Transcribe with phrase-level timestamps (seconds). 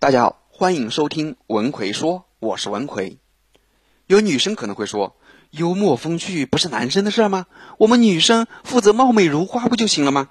[0.00, 3.18] 大家好，欢迎收听文奎说，我是文奎。
[4.06, 5.16] 有女生可能会说，
[5.50, 7.46] 幽默风趣不是男生的事儿吗？
[7.78, 10.30] 我们女生负责貌美如花不就行了吗？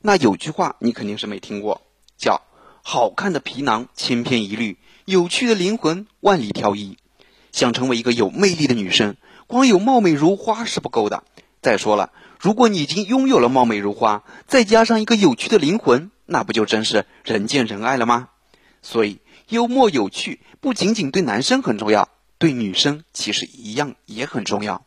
[0.00, 1.82] 那有句话你肯定是没听过，
[2.16, 2.40] 叫
[2.82, 6.96] “好看的皮囊千篇一律，有趣的灵魂万里挑一”。
[7.52, 9.16] 想成为一个有魅力的女生，
[9.46, 11.22] 光有貌美如花是不够的。
[11.60, 18.30] 再说了，如果你已经拥有了貌美如花，再加上一个有趣的灵魂，那不就真是人见人爱了吗？
[18.82, 24.84] 所以，幽默有趣不仅仅对男生很重要，对女生其实一样也很重要。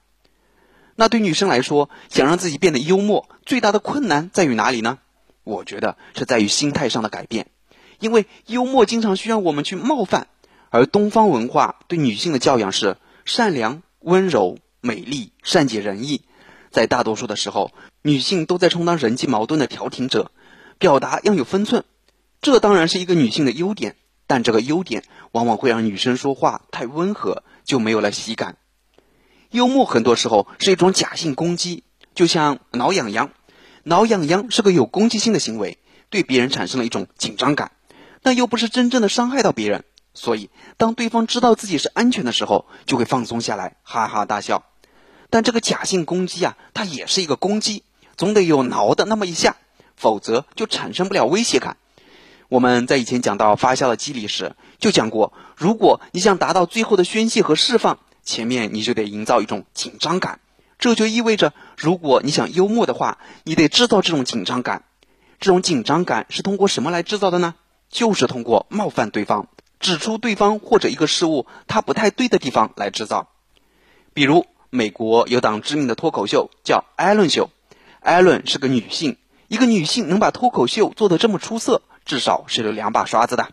[0.95, 4.99] 那对女生来说，想让自己变得幽默，最大的困难在于哪里呢？
[5.43, 7.47] 我觉得是在于心态上的改变，
[7.99, 10.27] 因为幽默经常需要我们去冒犯，
[10.70, 16.21] 而东方文化对女性的教养是善良、温柔、美丽、善解人意，
[16.71, 20.31] 在大多数的时候，女性都在充当人际矛盾的调停者，
[20.79, 21.85] 表达要有分寸。
[22.45, 23.95] 这当然是一个女性的优点，
[24.27, 28.57] 但这个优点往往会让女生说话太温和，就没有了喜感。
[29.49, 33.32] 幽默很多时候是一种假性攻击，就像挠痒痒，
[33.82, 35.79] 挠痒痒是个有攻击性的行为，
[36.12, 37.71] 对别人产生了一种紧张感，
[38.21, 39.84] 但又不是真正的伤害到别人。
[40.13, 44.65] 所以，当对方知道自己是安全的时候，就会放松下来，哈哈大笑。
[45.32, 47.82] 但这个假性攻击啊，它也是一个攻击，
[48.15, 49.57] 总得有挠的那么一下，
[49.96, 51.77] 否则就产生不了威胁感。
[52.48, 60.40] 我们在以前讲到发酵的机理时，就讲过，如果你想达到最后的宣泄和释放，前面你就得营造一种紧张感。
[60.77, 64.84] 这就意味着，如果你想幽默的话，你得制造这种紧张感。
[65.40, 67.56] 这种紧张感是通过什么来制造的呢？
[67.90, 69.47] 就是通过冒犯对方，
[69.80, 73.30] 指出对方或者一个事物它不太对的地方来制造。
[74.13, 77.50] 比如，美国有档知名的脱口秀叫《艾伦秀》，
[78.02, 81.81] 艾伦是个女性，一个女性能把脱口秀做得这么出色。
[82.06, 83.50] 至少是有两把刷子的。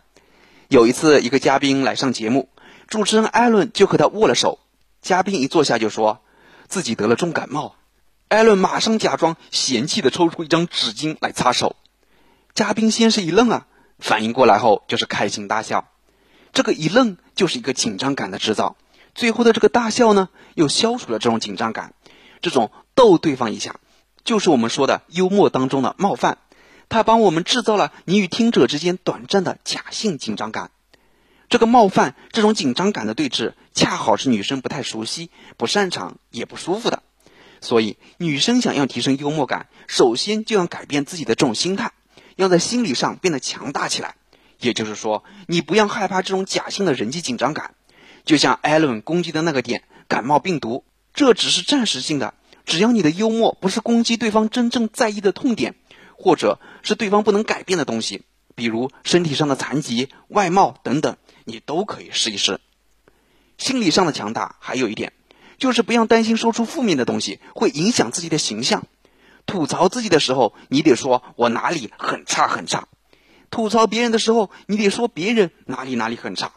[0.69, 2.49] 有一次，一个嘉宾来上节目，
[2.87, 4.59] 主持人艾伦就和他握了手。
[5.01, 6.21] 嘉宾一坐下就说
[6.67, 7.75] 自己得了重感冒，
[8.29, 11.75] 艾伦马上假装嫌弃的抽出一张纸巾来擦手。
[12.53, 13.67] 嘉宾先是一愣啊，
[13.99, 15.89] 反应过来后就是开心大笑。
[16.53, 18.75] 这个一愣就是一个紧张感的制造，
[19.13, 21.93] 最后的这个大笑呢，又消除了这种紧张感。
[22.41, 23.77] 这种逗对方一下，
[24.23, 26.37] 就是我们说的幽默当中的冒犯。
[26.89, 30.71] 他帮我们制造了你与听者之间短暂的假性紧张感，
[31.49, 37.03] 这个冒犯、这种紧张感的对峙，恰好是女生不太熟悉、不擅长也不舒服的。
[37.61, 41.93] 所以，女生想要提升幽默感，首先就要改变自己的这种心态，
[42.35, 44.15] 要在心理上变得强大起来。
[44.59, 47.75] 也就是说，你不要害怕这种假性的人际紧张感。
[48.25, 50.83] 就像艾伦攻击的那个点——感冒病毒，
[51.13, 52.33] 这只是暂时性的。
[52.65, 55.75] 只要你的幽默不是攻击对方真正在意的痛点。
[56.17, 58.23] 或者是对方不能改变的东西，
[58.55, 62.59] 比如身体上的残疾、外貌等等，你都可以试一试。
[63.57, 65.13] 心理上的强大还有一点，
[65.57, 68.85] 就是不要担心说出负面的东西会影响自己的形象。
[69.45, 72.87] 吐槽自己的时候，你得说我哪里很差很差；
[73.49, 76.53] 吐槽别人的时候，你得说别人哪里哪里很差；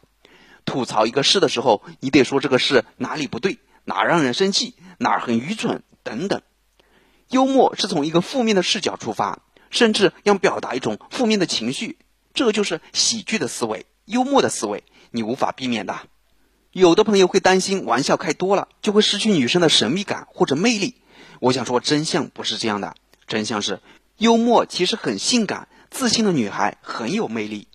[0.64, 6.42] 吐槽一个事的时候，你得说这个事哪里不对，哪让人生气，哪很愚蠢等等。
[7.28, 9.40] 幽默是从一个负面的视角出发。
[9.68, 11.98] 甚至要表达一种负面的情绪，
[12.32, 15.98] 这就是喜剧的思维、幽默的思维，你无法避免的。
[16.70, 20.94] 有的朋友会担心玩笑开多了就会失去女生的神秘感或者魅力。
[21.40, 22.94] 我想说，真相不是这样的，
[23.26, 23.80] 真相是
[24.16, 27.66] 幽默其实很性感、自信的女孩很有魅力。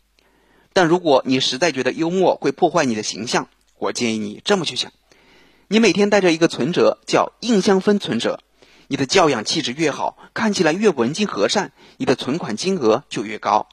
[0.71, 4.93] 但如果你实在觉得幽默会破坏你的形象，我建议你这么去想：
[5.67, 8.39] 你每天带着一个存折，叫印象分存折。
[8.91, 13.69] 你的教养气质越好，看起来越文静和善，你的存款金额就越高。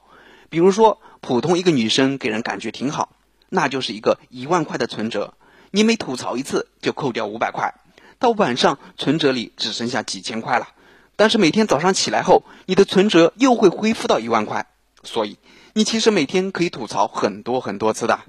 [0.49, 3.09] 比如说，普通一个女生给人感觉挺好，
[3.49, 5.33] 那就是一个一万块的存折，
[5.71, 7.73] 你每吐槽一次就扣掉五百块，
[8.17, 10.69] 到晚上存折里只剩下几千块了。
[11.17, 14.67] 但是每天早上起来后，你的存折又会恢复到一万块，
[15.03, 15.37] 所以
[15.73, 18.21] 你其实每天可以吐槽很多很多次的。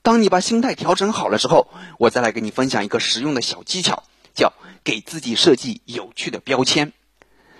[0.00, 1.68] 当你把心态调整好了之后，
[1.98, 4.52] 我再来给你分享一个实用的小技巧，叫。
[4.84, 6.92] 给自己设计有趣的标签。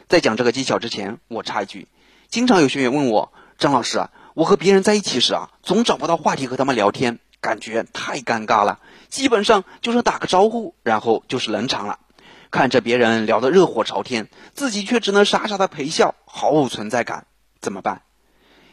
[0.09, 1.87] 在讲这个技巧之前，我插一句：
[2.29, 8.81] 经常有学员问我，张老师啊，我和别人在一起时啊，总找不到话题和他们聊天，感觉太尴尬了。
[9.09, 12.01] 基本上就是打个招呼，然后就是冷场了。
[12.51, 17.29] 看着别人聊得热火朝天，自己却只能傻傻的陪笑，毫无存在感，
[17.61, 18.03] 怎么办？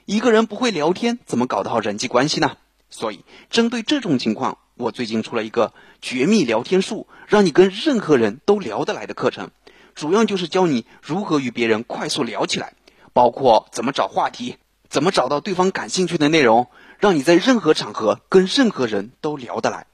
[0.05, 2.57] 一个人不会聊天，怎么搞得好人际关系呢？
[2.89, 9.51] 所以，针对这种情况，我最近出了一个绝密聊天术，让你跟任何人都聊得来的课程。
[9.95, 12.73] 主要就是教你如何与别人快速聊起来，
[13.13, 14.57] 包括怎么找话题，
[14.89, 16.67] 怎么找到对方感兴趣的内容，
[16.99, 19.87] 让你在任何场合跟任何人都聊得来。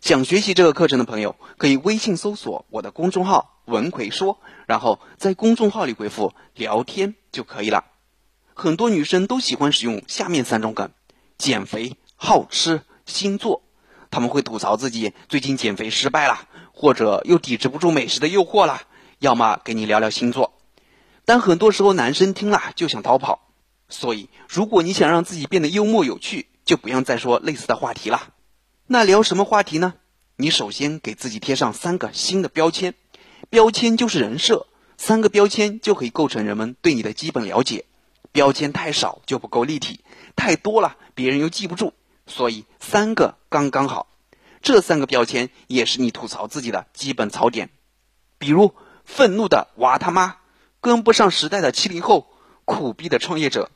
[0.00, 4.38] 想学习这个课程的朋友，可以微信搜索我的公众号“文奎说”，
[4.68, 7.84] 然后在公众号里回复“聊天”就可以了。
[8.54, 10.90] 很多女生都喜欢使用下面三种梗：
[11.36, 13.62] 减肥、好吃、星座。
[14.10, 18.82] 他们会吐槽自己最近减肥失败了，或者又抵制不住美食的诱惑了，
[19.18, 20.52] 要么给你聊聊星座。
[21.24, 23.48] 但很多时候男生听了就想逃跑。
[23.88, 28.34] 所以，如果你想让自己变得幽默有趣，就不要再说类似的话题了。
[28.86, 29.94] 那聊什么话题呢？
[30.36, 32.94] 你首先给自己贴上三个新的标签，
[33.48, 34.66] 标签就是人设，
[34.96, 37.86] 三个标签就可以构成人们对你的基本了解。
[38.32, 40.00] 标签太少就不够立体，
[40.36, 41.94] 太多了别人又记不住，
[42.28, 44.06] 所以三个刚刚好。
[44.60, 47.70] 这三个标签也是你吐槽自己的基本槽点，
[48.38, 50.36] 比如愤怒的娃他妈，
[50.80, 52.28] 跟不上时代的七零后，
[52.64, 53.70] 苦逼的创业者。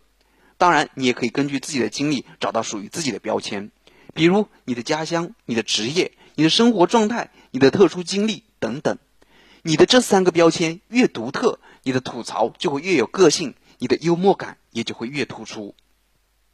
[0.58, 3.70] 当然，你也可以根据自己的经历找到属于自己的标签，
[4.12, 8.98] 比如你的家乡、你的职业、你的生活状态、你的特殊经历等等。
[9.62, 15.76] 你的这三个标签越独特，你的吐槽就会越有个性，你的幽默感也就会越突出。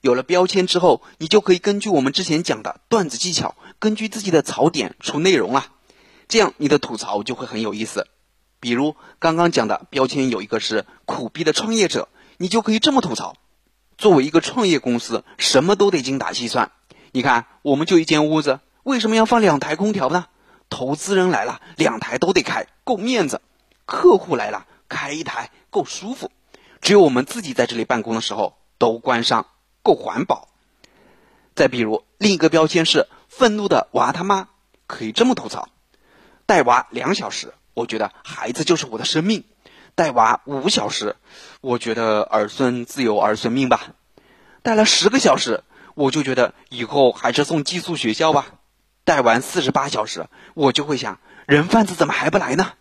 [0.00, 5.67] 有了标签之后，你就可以根据我们之前讲的段子技巧，根据自己的槽点出内容了。
[6.29, 8.06] 这样你的吐槽就会很有意思。
[8.61, 13.35] 比如刚刚讲的标签有一个是苦逼的创业者，你就可以这么吐槽。
[13.97, 16.71] 作为一个创业公司，什么都得精打细算。
[17.11, 20.27] 你看，我们就一间屋子，为什么要放两台空调呢？
[20.71, 23.39] 投资人来了，两台都得开，够面子；
[23.87, 26.31] 客户来了，开一台够舒服。
[26.81, 29.47] 只有我们自己在这里办公的时候，都关上，
[29.88, 30.49] 够环保。
[31.55, 34.49] 再比如，另一个标签是愤怒的娃他妈，
[34.87, 35.70] 可以这么吐槽：
[36.44, 39.44] 带娃两小时，我觉得孩子就是我的生命。
[39.94, 41.17] 带娃五小时，
[41.62, 43.94] 我觉得儿孙自有儿孙命吧；
[44.62, 45.64] 带了十个小时，
[45.94, 48.44] 我就觉得以后还是送寄宿学校吧；
[49.05, 52.75] 带完四十八小时，我就会想人贩子怎么还不来呢？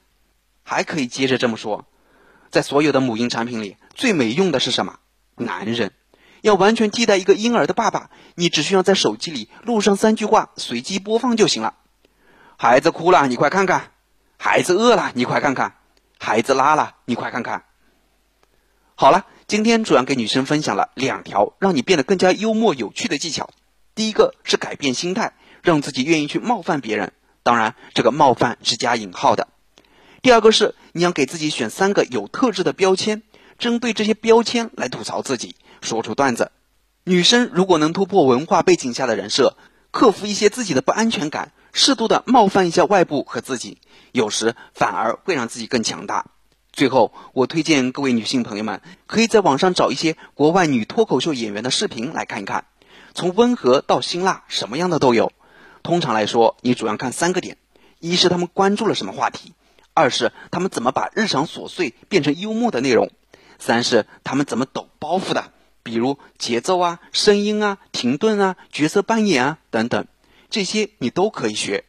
[0.63, 1.85] 还可以接着这么说，
[2.51, 4.99] 在所有的母婴产品里，最没用的是什么？
[5.35, 5.93] 男人
[6.41, 11.75] 要完全替代一个婴儿的爸爸，你只需要在手机里录上三句话，随机播放就行了。
[12.57, 13.91] 孩子哭了，你快看看；
[14.37, 15.75] 孩子饿了，你快看看。
[16.19, 17.63] 孩子拉了，你快看看。
[18.95, 23.51] 好了，今天主要给女生分享了两条让你变得更加幽默有趣的技巧。
[23.93, 27.13] 第一个是改变心态，让自己愿意去冒犯别人，
[27.43, 29.47] 当然这个冒犯是加引号的。
[30.23, 33.21] 第二个是你要给自己选三个有特质的标签，
[33.57, 36.51] 针对这些标签来吐槽自己，说出段子。
[37.03, 39.55] 女生如果能突破文化背景下的人设，
[39.91, 41.51] 克服一些自己的不安全感。
[41.73, 43.77] 适度的冒犯一下外部和自己，
[44.11, 46.25] 有时反而会让自己更强大。
[46.71, 52.65] 最后，我推荐各位女性朋友们，可以在网上找一些国外女脱口秀演员的视频来看一看，
[53.13, 55.31] 从温和到辛辣，什么样的都有。
[55.83, 57.57] 通常来说，你主要看三个点：
[57.99, 59.51] 一是他们关注了什么话题；
[59.93, 63.09] 二是他们怎么把日常琐碎变成幽默的内容；
[63.59, 65.51] 三是他们怎么抖包袱的，
[65.83, 70.07] 比如节奏啊、声音啊、停顿啊、角色扮演啊等等。
[70.49, 71.83] 这些你都可以学。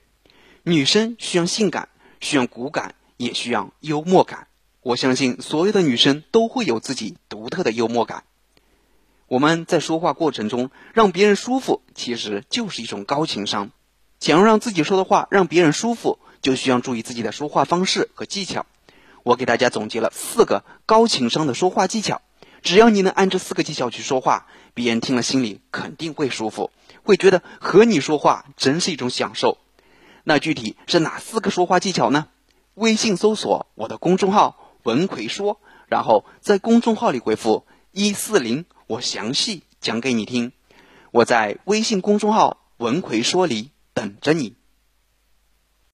[0.63, 1.89] 女生需要性感，
[2.21, 4.49] 需要骨感，也需要幽默感。
[4.83, 8.25] 我相信所有的女生都会有自己独特的幽默感。
[9.27, 13.71] 我们在说话过程中让别人舒服，其实就是一种高情商。
[14.21, 18.67] 想要让自己说的话让别人舒服，就需要注意自己的说话方式和技巧。
[19.23, 22.23] 我给大家总结了四个高情商的说话技巧，
[22.63, 26.71] 只要你能按这四个技巧去说话，别人听了心里肯定会舒服。
[27.03, 29.59] 会觉得和你说话真是一种享受。
[30.25, 32.27] 那具体是哪四个说话技巧呢？
[32.75, 35.59] 微信搜索我的公众号“文奎说”，
[35.89, 40.53] 然后在公众号里回复“一四零”，我详细讲给你听。
[41.11, 44.58] 我在微信公众号“文奎说”里等着你。